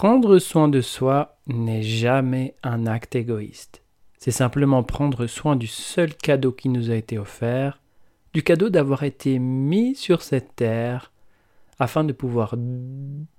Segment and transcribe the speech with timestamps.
[0.00, 3.82] Prendre soin de soi n'est jamais un acte égoïste.
[4.16, 7.82] C'est simplement prendre soin du seul cadeau qui nous a été offert,
[8.32, 11.12] du cadeau d'avoir été mis sur cette terre
[11.78, 12.54] afin de pouvoir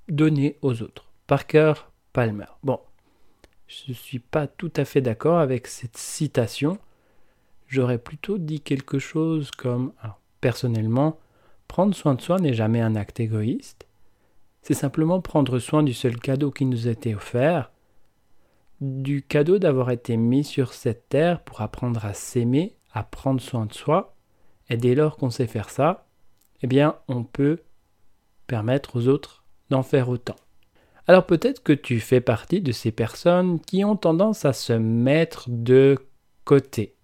[0.07, 1.09] donner aux autres.
[1.25, 1.73] Parker
[2.13, 2.45] Palmer.
[2.61, 2.79] Bon,
[3.65, 6.77] je ne suis pas tout à fait d'accord avec cette citation.
[7.69, 9.93] J'aurais plutôt dit quelque chose comme,
[10.41, 11.17] personnellement,
[11.67, 13.87] prendre soin de soi n'est jamais un acte égoïste.
[14.61, 17.71] C'est simplement prendre soin du seul cadeau qui nous a été offert,
[18.79, 23.65] du cadeau d'avoir été mis sur cette terre pour apprendre à s'aimer, à prendre soin
[23.65, 24.15] de soi,
[24.69, 26.07] et dès lors qu'on sait faire ça,
[26.61, 27.59] eh bien, on peut
[28.47, 30.35] permettre aux autres d'en faire autant.
[31.07, 35.45] Alors peut-être que tu fais partie de ces personnes qui ont tendance à se mettre
[35.49, 35.97] de
[36.45, 36.95] côté,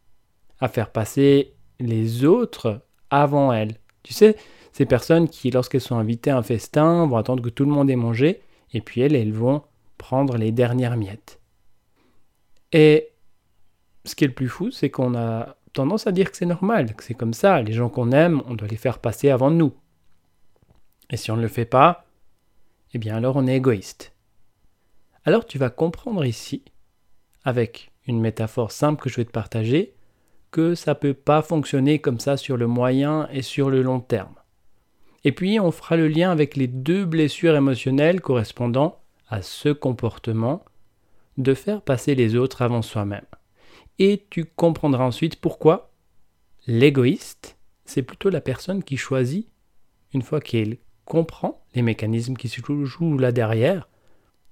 [0.60, 3.78] à faire passer les autres avant elles.
[4.04, 4.36] Tu sais,
[4.78, 7.90] ces personnes qui, lorsqu'elles sont invitées à un festin, vont attendre que tout le monde
[7.90, 9.64] ait mangé, et puis elles, elles vont
[9.98, 11.40] prendre les dernières miettes.
[12.72, 13.10] Et
[14.06, 16.94] ce qui est le plus fou, c'est qu'on a tendance à dire que c'est normal,
[16.94, 17.60] que c'est comme ça.
[17.64, 19.74] Les gens qu'on aime, on doit les faire passer avant nous.
[21.10, 22.06] Et si on ne le fait pas,
[22.94, 24.14] eh bien alors on est égoïste.
[25.26, 26.64] Alors tu vas comprendre ici,
[27.44, 29.96] avec une métaphore simple que je vais te partager,
[30.52, 34.02] que ça ne peut pas fonctionner comme ça sur le moyen et sur le long
[34.02, 34.37] terme.
[35.28, 40.64] Et puis on fera le lien avec les deux blessures émotionnelles correspondant à ce comportement
[41.38, 43.26] de faire passer les autres avant soi-même.
[44.00, 45.92] Et tu comprendras ensuite pourquoi
[46.66, 49.50] l'égoïste, c'est plutôt la personne qui choisit,
[50.14, 53.90] une fois qu'elle comprend les mécanismes qui se jouent là derrière,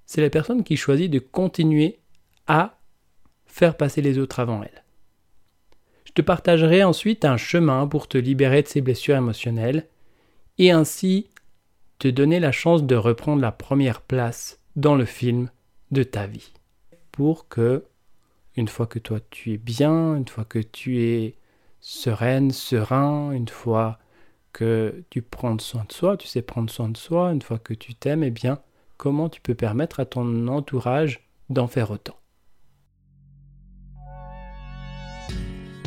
[0.05, 1.99] c'est la personne qui choisit de continuer
[2.47, 2.81] à
[3.45, 4.83] faire passer les autres avant elle.
[6.03, 9.87] Je te partagerai ensuite un chemin pour te libérer de ces blessures émotionnelles
[10.57, 11.29] et ainsi
[11.99, 15.49] te donner la chance de reprendre la première place dans le film
[15.91, 16.53] de ta vie
[17.11, 17.85] pour que,
[18.55, 21.35] une fois que toi tu es bien, une fois que tu es
[21.79, 23.99] sereine, serein, une fois
[24.53, 27.73] que tu prends soin de soi, tu sais prendre soin de soi, une fois que
[27.73, 28.59] tu t'aimes, eh bien,
[28.97, 32.15] comment tu peux permettre à ton entourage d'en faire autant?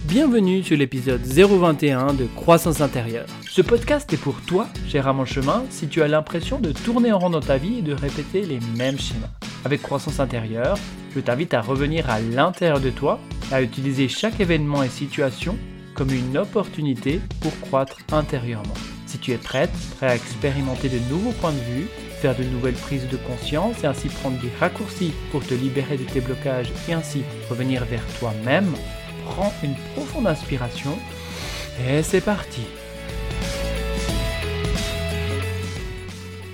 [0.08, 3.26] Bienvenue sur l'épisode 021 de Croissance intérieure.
[3.42, 7.12] Ce podcast est pour toi, cher à mon chemin, si tu as l'impression de tourner
[7.12, 9.28] en rond dans ta vie et de répéter les mêmes schémas.
[9.66, 10.78] Avec Croissance intérieure,
[11.14, 13.20] je t'invite à revenir à l'intérieur de toi,
[13.52, 15.58] à utiliser chaque événement et situation
[15.92, 18.74] comme une opportunité pour croître intérieurement.
[19.04, 21.86] Si tu es prête, prêt à expérimenter de nouveaux points de vue,
[22.22, 26.04] faire de nouvelles prises de conscience et ainsi prendre des raccourcis pour te libérer de
[26.04, 28.72] tes blocages et ainsi revenir vers toi-même,
[29.28, 30.98] prends une profonde inspiration.
[31.88, 32.62] Et c'est parti.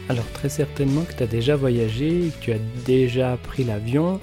[0.08, 4.20] Alors très certainement que tu as déjà voyagé, que tu as déjà pris l'avion,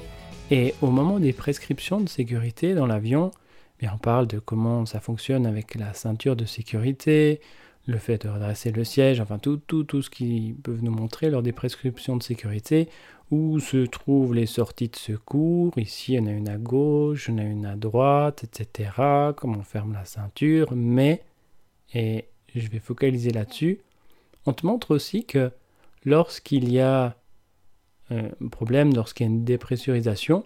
[0.51, 3.31] et au moment des prescriptions de sécurité dans l'avion,
[3.81, 7.41] eh on parle de comment ça fonctionne avec la ceinture de sécurité,
[7.88, 11.31] le fait de redresser le siège, enfin tout, tout, tout ce qu'ils peuvent nous montrer
[11.31, 12.88] lors des prescriptions de sécurité,
[13.31, 15.77] où se trouvent les sorties de secours?
[15.77, 18.43] Ici, il y en a une à gauche, il y en a une à droite,
[18.43, 18.91] etc.
[19.37, 20.73] Comment on ferme la ceinture.
[20.75, 21.23] Mais,
[21.93, 23.79] et je vais focaliser là-dessus,
[24.45, 25.51] on te montre aussi que
[26.03, 27.15] lorsqu'il y a
[28.11, 30.45] euh, un problème, lorsqu'il y a une dépressurisation,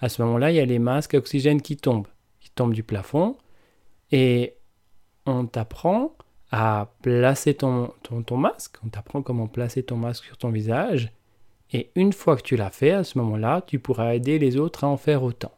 [0.00, 2.08] à ce moment-là, il y a les masques à oxygène qui tombent,
[2.40, 3.36] qui tombent du plafond,
[4.10, 4.54] et
[5.26, 6.16] on t'apprend
[6.50, 11.12] à placer ton, ton, ton masque, on t'apprend comment placer ton masque sur ton visage,
[11.72, 14.84] et une fois que tu l'as fait, à ce moment-là, tu pourras aider les autres
[14.84, 15.52] à en faire autant.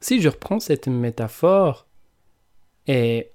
[0.00, 1.86] Si je reprends cette métaphore,
[2.86, 3.30] et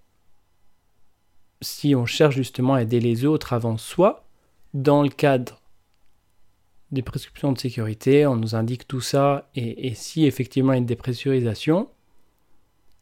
[1.62, 4.26] si on cherche justement à aider les autres avant soi,
[4.74, 5.62] dans le cadre
[6.92, 10.80] des prescriptions de sécurité, on nous indique tout ça, et, si effectivement il y a
[10.80, 11.90] une dépressurisation,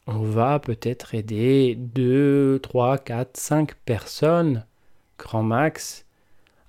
[0.08, 4.66] on va peut-être aider 2, 3, 4, 5 personnes,
[5.18, 6.06] grand max,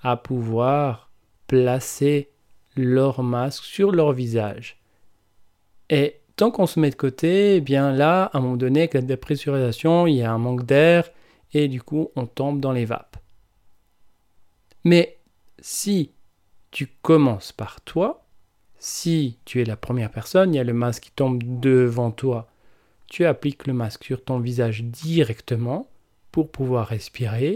[0.03, 1.11] à pouvoir
[1.47, 2.31] placer
[2.77, 4.79] leur masque sur leur visage.
[5.91, 8.95] Et tant qu'on se met de côté, eh bien là, à un moment donné, avec
[8.95, 11.11] la dépressurisation, il y a un manque d'air,
[11.53, 13.17] et du coup, on tombe dans les vapes.
[14.83, 15.19] Mais
[15.61, 16.11] si
[16.71, 18.27] tu commences par toi,
[18.79, 22.49] si tu es la première personne, il y a le masque qui tombe devant toi,
[23.09, 25.89] tu appliques le masque sur ton visage directement
[26.33, 27.53] pour pouvoir respirer,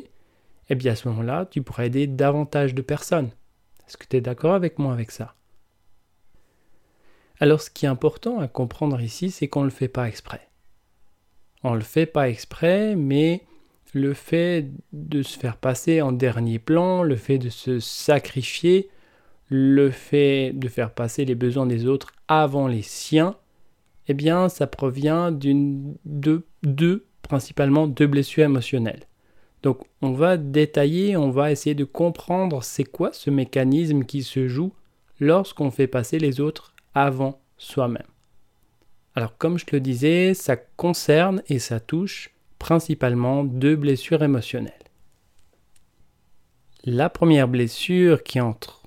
[0.71, 3.31] et eh bien à ce moment-là, tu pourras aider davantage de personnes.
[3.89, 5.35] Est-ce que tu es d'accord avec moi avec ça?
[7.41, 10.47] Alors ce qui est important à comprendre ici, c'est qu'on ne le fait pas exprès.
[11.65, 13.47] On ne le fait pas exprès, mais
[13.95, 18.91] le fait de se faire passer en dernier plan, le fait de se sacrifier,
[19.49, 23.37] le fait de faire passer les besoins des autres avant les siens,
[24.07, 29.08] eh bien, ça provient d'une de deux principalement deux blessures émotionnelles.
[29.63, 34.47] Donc, on va détailler, on va essayer de comprendre c'est quoi ce mécanisme qui se
[34.49, 34.73] joue
[35.21, 38.07] lorsqu'on fait passer les autres avant soi-même.
[39.15, 44.73] Alors, comme je te le disais, ça concerne et ça touche principalement deux blessures émotionnelles.
[46.85, 48.85] La première blessure qui entre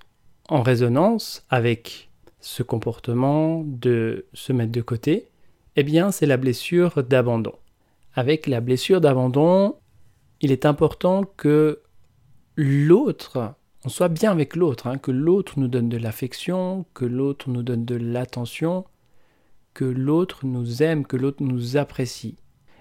[0.47, 2.09] en résonance avec
[2.39, 5.27] ce comportement de se mettre de côté,
[5.75, 7.53] eh bien, c'est la blessure d'abandon.
[8.13, 9.75] Avec la blessure d'abandon,
[10.41, 11.81] il est important que
[12.55, 13.53] l'autre,
[13.85, 17.63] on soit bien avec l'autre, hein, que l'autre nous donne de l'affection, que l'autre nous
[17.63, 18.85] donne de l'attention,
[19.73, 22.35] que l'autre nous aime, que l'autre nous apprécie.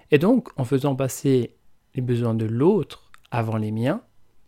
[0.09, 1.55] Et donc, en faisant passer
[1.95, 4.01] les besoins de l'autre avant les miens,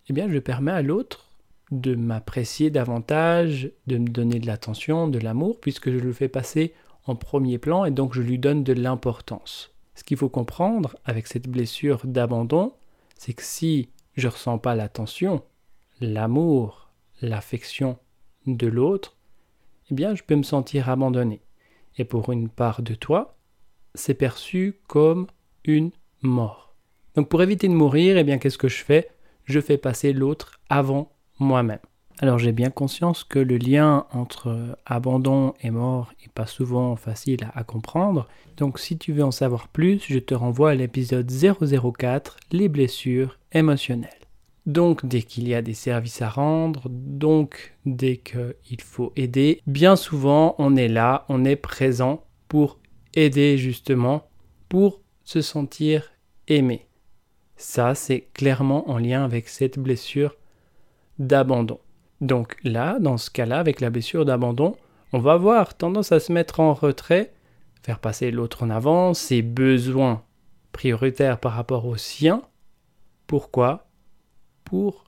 [0.09, 1.29] eh bien, je permets à l'autre
[1.71, 6.73] de m'apprécier davantage, de me donner de l'attention, de l'amour, puisque je le fais passer
[7.05, 9.71] en premier plan et donc je lui donne de l'importance.
[9.95, 12.73] Ce qu'il faut comprendre avec cette blessure d'abandon,
[13.23, 15.43] c'est que si je ne ressens pas l'attention,
[16.01, 16.89] l'amour,
[17.21, 17.97] l'affection
[18.47, 19.15] de l'autre,
[19.89, 21.39] eh bien je peux me sentir abandonné.
[21.97, 23.37] Et pour une part de toi,
[23.95, 25.27] c'est perçu comme
[25.63, 25.91] une
[26.21, 26.75] mort.
[27.15, 29.09] Donc pour éviter de mourir, eh bien qu'est-ce que je fais?
[29.45, 31.09] Je fais passer l'autre avant
[31.39, 31.79] moi-même.
[32.19, 37.49] Alors j'ai bien conscience que le lien entre abandon et mort n'est pas souvent facile
[37.53, 42.37] à, comprendre, donc si tu veux en savoir plus, je te renvoie à l'épisode 004,
[42.51, 44.09] les blessures émotionnelles.
[44.65, 49.95] Donc dès qu'il y a des services à rendre, donc dès qu'il faut aider, bien
[49.95, 52.79] souvent on est là, on est présent pour
[53.15, 54.29] aider justement,
[54.69, 56.11] pour se sentir
[56.47, 56.85] aimé.
[57.57, 60.37] Ça c'est clairement en lien avec cette blessure
[61.19, 61.79] d'abandon.
[62.23, 64.77] Donc là, dans ce cas-là, avec la blessure d'abandon,
[65.11, 67.33] on va avoir tendance à se mettre en retrait,
[67.81, 70.23] faire passer l'autre en avant, ses besoins
[70.71, 72.41] prioritaires par rapport aux siens.
[73.27, 73.87] Pourquoi?
[74.63, 75.03] Pour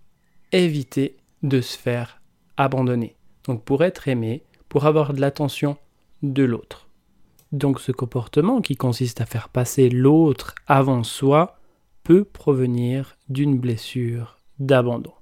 [0.52, 2.20] éviter de se faire
[2.58, 3.16] abandonner.
[3.46, 5.78] Donc pour être aimé, pour avoir de l'attention
[6.22, 6.90] de l'autre.
[7.54, 11.60] Donc ce comportement qui consiste à faire passer l'autre avant soi
[12.04, 15.14] peut provenir d'une blessure d'abandon.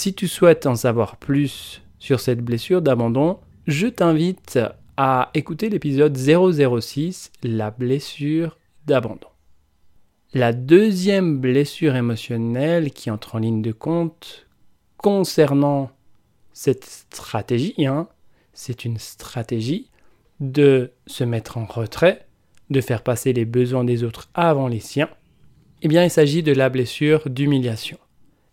[0.00, 4.60] Si tu souhaites en savoir plus sur cette blessure d'abandon, je t'invite
[4.96, 9.26] à écouter l'épisode 006, la blessure d'abandon.
[10.34, 14.46] La deuxième blessure émotionnelle qui entre en ligne de compte
[14.98, 15.90] concernant
[16.52, 18.06] cette stratégie, hein,
[18.52, 19.90] c'est une stratégie
[20.38, 22.24] de se mettre en retrait,
[22.70, 25.10] de faire passer les besoins des autres avant les siens.
[25.82, 27.98] Eh bien, il s'agit de la blessure d'humiliation.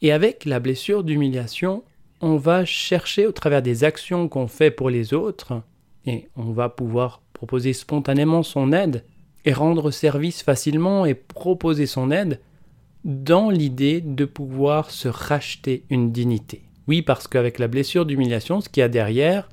[0.05, 1.83] Et avec la blessure d'humiliation,
[2.21, 5.63] on va chercher au travers des actions qu'on fait pour les autres,
[6.05, 9.03] et on va pouvoir proposer spontanément son aide
[9.45, 12.39] et rendre service facilement et proposer son aide
[13.03, 16.61] dans l'idée de pouvoir se racheter une dignité.
[16.87, 19.49] Oui, parce qu'avec la blessure d'humiliation, ce qu'il y a derrière,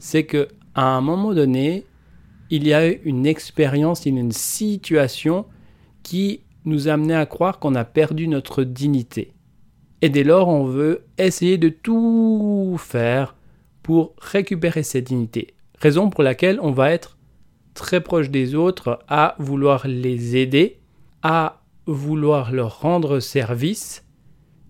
[0.00, 1.84] c'est que à un moment donné,
[2.50, 5.46] il y a eu une expérience, une situation
[6.02, 9.32] qui nous amenait à croire qu'on a perdu notre dignité.
[10.02, 13.34] Et dès lors, on veut essayer de tout faire
[13.82, 15.54] pour récupérer cette dignité.
[15.78, 17.16] Raison pour laquelle on va être
[17.74, 20.80] très proche des autres, à vouloir les aider,
[21.22, 24.04] à vouloir leur rendre service.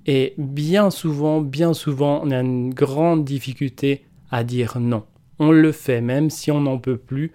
[0.07, 5.05] Et bien souvent, bien souvent, on a une grande difficulté à dire non.
[5.39, 7.33] On le fait même si on n'en peut plus,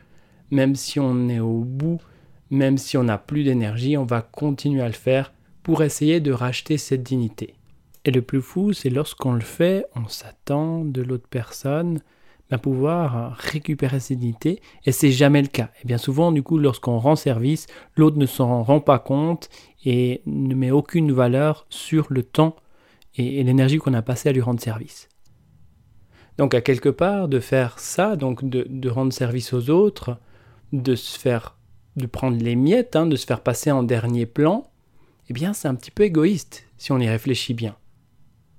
[0.51, 2.01] même si on est au bout,
[2.49, 6.31] même si on n'a plus d'énergie, on va continuer à le faire pour essayer de
[6.31, 7.55] racheter cette dignité.
[8.05, 12.01] Et le plus fou, c'est lorsqu'on le fait, on s'attend de l'autre personne
[12.51, 15.71] à pouvoir récupérer ses dignités, et c'est jamais le cas.
[15.81, 19.49] Et bien souvent, du coup, lorsqu'on rend service, l'autre ne s'en rend pas compte
[19.85, 22.57] et ne met aucune valeur sur le temps
[23.15, 25.07] et, l'énergie qu'on a passé à lui rendre service.
[26.37, 30.17] Donc, à quelque part, de faire ça, donc de, rendre service aux autres,
[30.73, 31.57] de se faire,
[31.95, 34.69] de prendre les miettes, hein, de se faire passer en dernier plan,
[35.29, 37.75] eh bien, c'est un petit peu égoïste si on y réfléchit bien.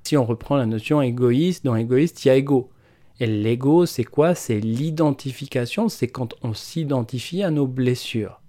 [0.05, 2.71] Si on reprend la notion égoïste, dans égoïste, il y a ego.
[3.21, 4.35] Et l'ego, c'est quoi?
[4.35, 8.41] C'est l'identification, c'est quand on s'identifie à nos blessures.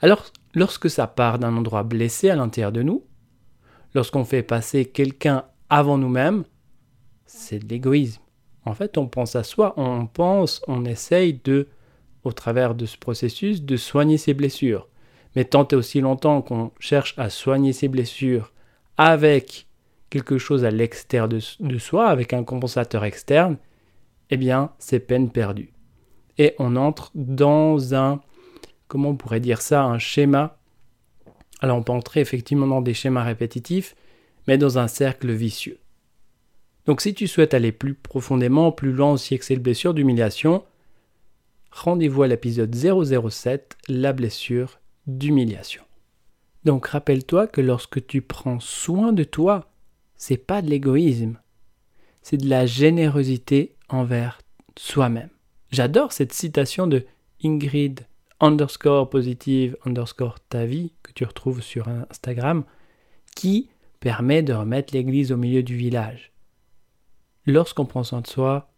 [0.00, 3.04] Alors, lorsque ça part d'un endroit blessé à l'intérieur de nous,
[3.94, 6.44] lorsqu'on fait passer quelqu'un avant nous-mêmes,
[7.26, 8.22] c'est de l'égoïsme.
[8.64, 11.68] En fait, on pense à soi, on pense, on essaye de,
[12.24, 14.88] au travers de ce processus, de soigner ses blessures.
[15.36, 18.52] Mais tant et aussi longtemps qu'on cherche à soigner ses blessures
[18.96, 19.67] avec
[20.10, 23.56] quelque chose à l'extérieur de, soi, avec un compensateur externe,
[24.30, 25.72] eh bien, c'est peine perdue.
[26.38, 28.20] Et on entre dans un,
[28.86, 30.58] comment on pourrait dire ça, un schéma.
[31.60, 33.96] Alors on peut entrer effectivement dans des schémas répétitifs,
[34.46, 35.78] mais dans un cercle vicieux.
[36.86, 40.64] Donc si tu souhaites aller plus profondément, plus loin aussi avec cette blessure d'humiliation,
[41.70, 45.82] rendez-vous à l'épisode 007, la blessure d'humiliation.
[46.64, 49.70] Donc rappelle-toi que lorsque tu prends soin de toi,
[50.18, 51.38] c'est pas de l'égoïsme,
[52.22, 54.38] c'est de la générosité envers
[54.76, 55.30] soi-même.
[55.70, 57.06] J'adore cette citation de
[57.42, 58.06] Ingrid
[58.40, 62.64] underscore positive underscore ta vie que tu retrouves sur Instagram
[63.34, 63.70] qui
[64.00, 66.32] permet de remettre l'église au milieu du village.
[67.46, 68.70] Lorsqu'on prend soin de soi,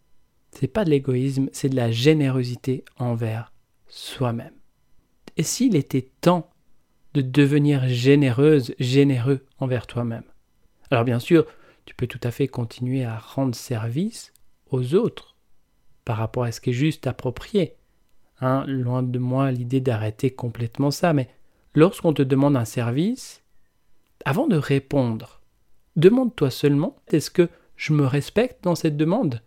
[0.53, 3.53] c'est pas de l'égoïsme, c'est de la générosité envers
[3.89, 4.55] soi-même.
[5.37, 6.51] Et s'il était temps
[7.15, 10.30] de devenir généreuse, généreux envers toi-même?
[10.91, 11.47] Alors bien sûr,
[11.87, 14.33] tu peux tout à fait continuer à rendre service
[14.71, 15.37] aux autres
[16.05, 17.77] par rapport à ce qui est juste approprié.
[18.41, 21.29] Hein, loin de moi l'idée d'arrêter complètement ça, mais
[21.75, 23.43] lorsqu'on te demande un service,
[24.25, 25.41] avant de répondre,
[25.97, 29.43] demande-toi seulement est-ce que je me respecte dans cette demande?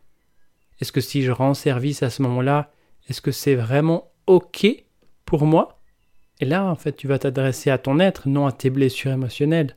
[0.80, 2.72] Est-ce que si je rends service à ce moment-là,
[3.08, 4.66] est-ce que c'est vraiment OK
[5.26, 5.80] pour moi?
[6.40, 9.76] Et là, en fait, tu vas t'adresser à ton être, non à tes blessures émotionnelles.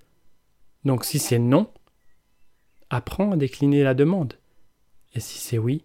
[0.86, 1.68] Donc si c'est non,
[2.90, 4.34] apprends à décliner la demande.
[5.16, 5.82] Et si c'est oui,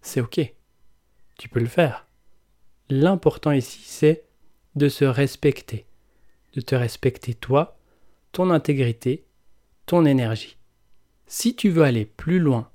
[0.00, 0.40] c'est OK.
[1.38, 2.06] Tu peux le faire.
[2.88, 4.24] L'important ici, c'est
[4.76, 5.84] de se respecter,
[6.54, 7.76] de te respecter toi,
[8.32, 9.26] ton intégrité,
[9.84, 10.56] ton énergie.
[11.26, 12.70] Si tu veux aller plus loin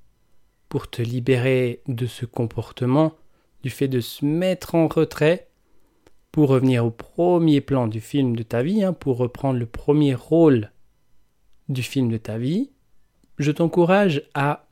[0.67, 3.15] pour te libérer de ce comportement,
[3.63, 5.49] du fait de se mettre en retrait,
[6.31, 10.13] pour revenir au premier plan du film de ta vie, hein, pour reprendre le premier
[10.13, 10.69] rôle
[11.69, 12.69] du film de ta vie,
[13.38, 14.67] je t'encourage à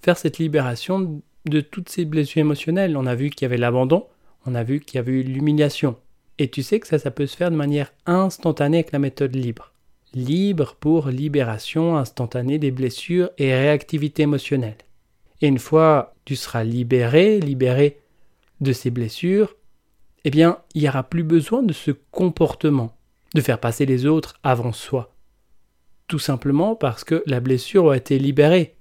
[0.00, 2.96] faire cette libération de toutes ces blessures émotionnelles.
[2.96, 4.06] On a vu qu'il y avait l'abandon,
[4.46, 5.96] on a vu qu'il y avait eu l'humiliation.
[6.38, 9.34] Et tu sais que ça, ça peut se faire de manière instantanée avec la méthode
[9.34, 9.72] libre.
[10.14, 14.76] Libre pour libération instantanée des blessures et réactivité émotionnelle.
[15.40, 17.98] Et une fois tu seras libéré, libéré
[18.60, 19.56] de ces blessures,
[20.24, 22.96] eh bien, il n'y aura plus besoin de ce comportement,
[23.34, 25.11] de faire passer les autres avant soi.
[26.08, 28.76] Tout simplement parce que la blessure a été libérée.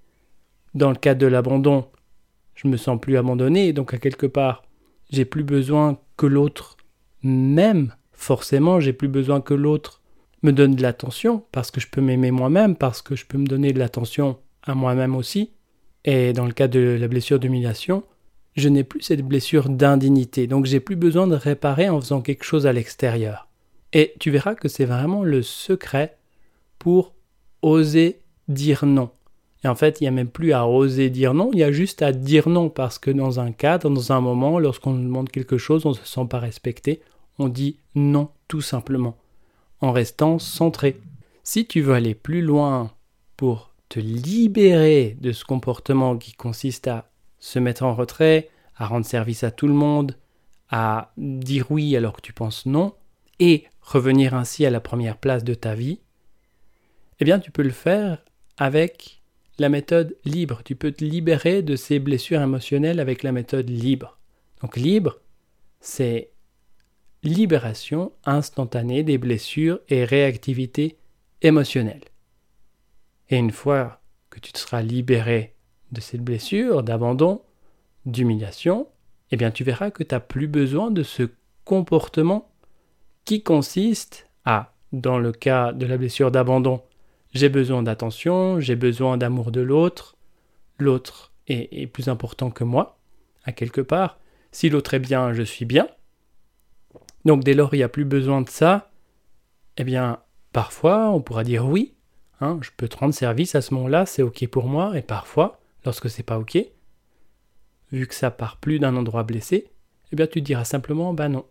[0.73, 1.87] Dans le cas de l'abandon,
[2.55, 4.63] je me sens plus abandonné, donc à quelque part,
[5.09, 6.77] j'ai plus besoin que l'autre
[7.23, 7.95] m'aime.
[8.11, 10.01] Forcément, j'ai plus besoin que l'autre
[10.43, 13.45] me donne de l'attention, parce que je peux m'aimer moi-même, parce que je peux me
[13.45, 15.51] donner de l'attention à moi-même aussi.
[16.05, 18.03] Et dans le cas de la blessure d'humiliation,
[18.55, 22.43] je n'ai plus cette blessure d'indignité, donc j'ai plus besoin de réparer en faisant quelque
[22.43, 23.47] chose à l'extérieur.
[23.93, 26.17] Et tu verras que c'est vraiment le secret
[26.81, 27.13] pour
[27.61, 29.11] oser dire non.
[29.63, 31.71] Et en fait, il n'y a même plus à oser dire non, il y a
[31.71, 35.29] juste à dire non, parce que dans un cadre, dans un moment, lorsqu'on nous demande
[35.29, 37.01] quelque chose, on ne se sent pas respecté,
[37.37, 39.15] on dit non tout simplement,
[39.79, 40.99] en restant centré.
[41.43, 42.89] Si tu veux aller plus loin
[43.37, 49.05] pour te libérer de ce comportement qui consiste à se mettre en retrait, à rendre
[49.05, 50.17] service à tout le monde,
[50.71, 52.95] à dire oui alors que tu penses non,
[53.39, 55.99] et revenir ainsi à la première place de ta vie,
[57.21, 58.17] eh bien tu peux le faire
[58.57, 59.21] avec
[59.59, 60.61] la méthode libre.
[60.65, 64.17] Tu peux te libérer de ces blessures émotionnelles avec la méthode libre.
[64.61, 65.19] Donc libre,
[65.79, 66.31] c'est
[67.23, 70.97] libération instantanée des blessures et réactivité
[71.43, 72.01] émotionnelle.
[73.29, 74.01] Et une fois
[74.31, 75.53] que tu te seras libéré
[75.91, 77.43] de cette blessure, d'abandon,
[78.07, 78.87] d'humiliation,
[79.29, 81.29] eh bien tu verras que tu n'as plus besoin de ce
[81.65, 82.49] comportement
[83.25, 86.81] qui consiste à, dans le cas de la blessure d'abandon,
[87.33, 90.17] j'ai besoin d'attention, j'ai besoin d'amour de l'autre.
[90.77, 92.99] L'autre est, plus important que moi,
[93.43, 94.19] à quelque part.
[94.51, 95.87] Si l'autre est bien, je suis bien.
[97.23, 98.91] Donc dès lors, il n'y a plus besoin de ça.
[99.77, 100.19] Eh bien,
[100.51, 101.93] parfois, on pourra dire oui.
[102.41, 104.97] Hein, je peux te rendre service à ce moment-là, c'est OK pour moi.
[104.97, 106.57] Et parfois, lorsque c'est pas OK,
[107.91, 109.69] vu que ça part plus d'un endroit blessé,
[110.11, 111.45] eh bien, tu diras simplement, bah non.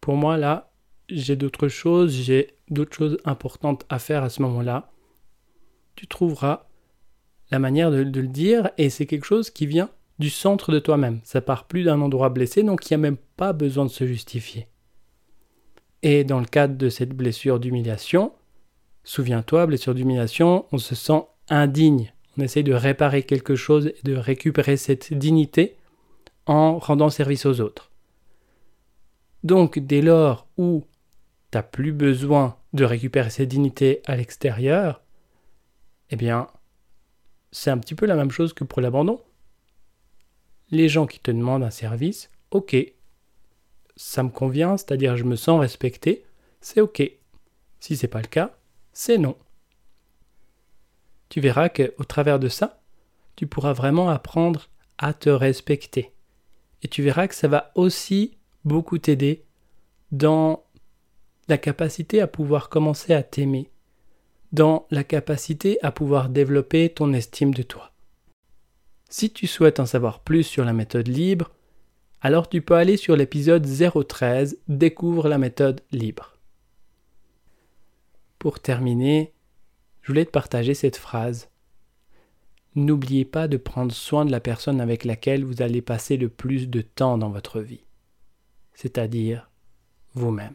[0.00, 0.70] Pour moi, là,
[1.08, 4.92] j'ai d'autres choses, j'ai d'autres choses importantes à faire à ce moment-là
[5.96, 6.66] tu trouveras
[7.50, 11.20] la manière de, le dire et c'est quelque chose qui vient du centre de toi-même.
[11.24, 14.06] Ça part plus d'un endroit blessé, donc il n'y a même pas besoin de se
[14.06, 14.68] justifier.
[16.02, 18.32] Et dans le cadre de cette blessure d'humiliation,
[19.04, 22.12] souviens-toi, blessure d'humiliation, on se sent indigne.
[22.38, 25.76] On essaye de réparer quelque chose et de récupérer cette dignité
[26.46, 27.90] en rendant service aux autres.
[29.42, 30.84] Donc dès lors où
[31.50, 35.00] tu n'as plus besoin de récupérer cette dignité à l'extérieur,
[36.10, 36.48] eh bien,
[37.50, 39.22] c'est un petit peu la même chose que pour l'abandon.
[40.70, 42.76] les gens qui te demandent un service, ok,
[43.96, 46.24] ça me convient, c'est-à-dire je me sens respecté,
[46.60, 47.02] c'est ok.
[47.80, 48.56] Si c'est pas le cas,
[48.92, 49.36] c'est non.
[51.28, 52.80] Tu verras qu'au travers de ça,
[53.36, 56.12] tu pourras vraiment apprendre à te respecter.
[56.82, 59.44] Et tu verras que ça va aussi beaucoup t'aider
[60.12, 60.64] dans
[61.48, 63.70] la capacité à pouvoir commencer à t'aimer,
[64.52, 67.92] dans la capacité à pouvoir développer ton estime de toi.
[69.08, 71.52] Si tu souhaites en savoir plus sur la méthode libre,
[72.20, 76.36] alors tu peux aller sur l'épisode 013 Découvre la méthode libre.
[78.38, 79.32] Pour terminer,
[80.02, 81.48] je voulais te partager cette phrase.
[82.76, 86.68] N'oubliez pas de prendre soin de la personne avec laquelle vous allez passer le plus
[86.68, 87.84] de temps dans votre vie,
[88.74, 89.50] c'est-à-dire
[90.14, 90.54] vous-même.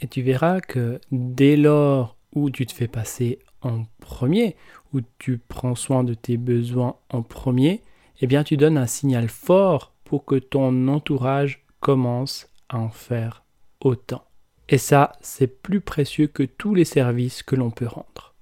[0.00, 4.56] Et tu verras que dès lors où tu te fais passer en premier,
[4.92, 7.82] où tu prends soin de tes besoins en premier,
[8.20, 13.44] eh bien tu donnes un signal fort pour que ton entourage commence à en faire
[13.80, 14.24] autant.
[14.68, 18.34] Et ça, c'est plus précieux que tous les services que l'on peut rendre.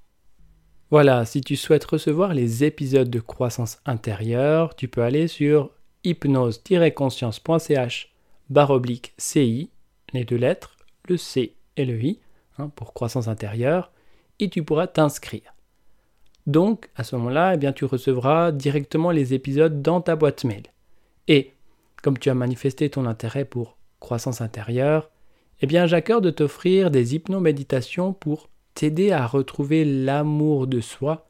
[0.90, 5.70] Voilà, si tu souhaites recevoir les épisodes de croissance intérieure, tu peux aller sur
[6.04, 8.12] hypnose-conscience.ch
[8.50, 9.70] barre oblique CI,
[10.12, 10.76] les deux lettres,
[11.08, 12.20] le C et le I,
[12.58, 13.92] hein, pour croissance intérieure,
[14.38, 15.54] et tu pourras t'inscrire.
[16.46, 20.62] Donc, à ce moment-là, eh bien, tu recevras directement les épisodes dans ta boîte mail.
[21.26, 21.52] Et,
[22.02, 25.10] comme tu as manifesté ton intérêt pour croissance intérieure,
[25.60, 30.80] eh bien, j'ai à cœur de t'offrir des hypnoméditations pour t'aider à retrouver l'amour de
[30.80, 31.26] soi,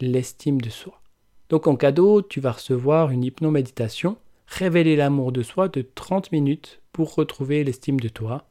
[0.00, 1.00] l'estime de soi.
[1.48, 6.82] Donc, en cadeau, tu vas recevoir une hypnoméditation, révéler l'amour de soi de 30 minutes
[6.92, 8.44] pour retrouver l'estime de toi.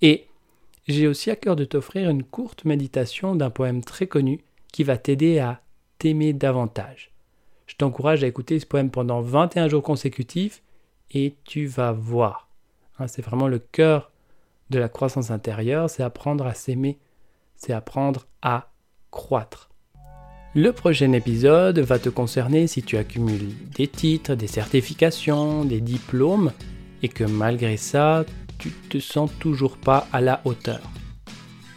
[0.00, 0.28] Et
[0.88, 4.40] j'ai aussi à cœur de t'offrir une courte méditation d'un poème très connu
[4.72, 5.60] qui va t'aider à
[5.98, 7.12] t'aimer davantage.
[7.66, 10.62] Je t'encourage à écouter ce poème pendant 21 jours consécutifs
[11.10, 12.48] et tu vas voir.
[12.98, 14.10] Hein, c'est vraiment le cœur
[14.70, 16.98] de la croissance intérieure, c'est apprendre à s'aimer,
[17.56, 18.70] c'est apprendre à
[19.10, 19.68] croître.
[20.54, 26.52] Le prochain épisode va te concerner si tu accumules des titres, des certifications, des diplômes
[27.02, 28.24] et que malgré ça,
[28.58, 30.80] tu te sens toujours pas à la hauteur.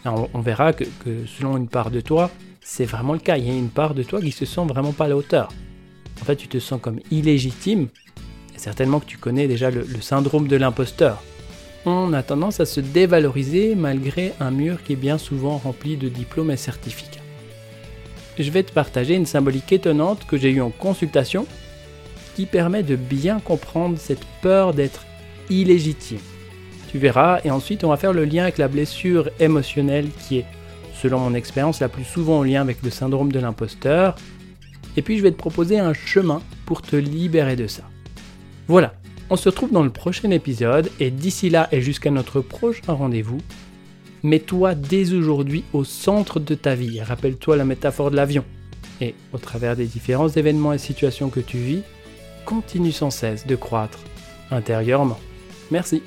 [0.05, 0.85] on, verra que
[1.27, 3.37] selon une part de toi, c'est vraiment le cas.
[3.37, 5.49] Il y a une part de toi qui se sent vraiment pas à la hauteur.
[6.21, 7.87] En fait, tu te sens comme illégitime.
[8.55, 11.23] Certainement que tu connais déjà le, syndrome de l'imposteur.
[11.85, 16.09] On a tendance à se dévaloriser malgré un mur qui est bien souvent rempli de
[16.09, 17.21] diplômes et certificats.
[18.37, 21.47] Je vais te partager une symbolique étonnante que j'ai eue en consultation
[22.35, 25.05] qui permet de bien comprendre cette peur d'être
[25.49, 26.19] illégitime.
[26.91, 30.45] Tu verras, et ensuite on va faire le lien avec la blessure émotionnelle qui est
[31.01, 34.15] selon mon expérience, la plus souvent en lien avec le syndrome de l'imposteur.
[34.97, 37.83] Et puis je vais te proposer un chemin pour te libérer de ça.
[38.67, 38.93] Voilà,
[39.29, 43.39] on se retrouve dans le prochain épisode et d'ici là et jusqu'à notre prochain rendez-vous,
[44.23, 47.01] mets-toi dès aujourd'hui au centre de ta vie.
[47.01, 48.43] Rappelle-toi la métaphore de l'avion.
[48.99, 51.81] Et au travers des différents événements et situations que tu vis,
[52.45, 53.99] continue sans cesse de croître
[54.51, 55.19] intérieurement.
[55.71, 56.03] Merci.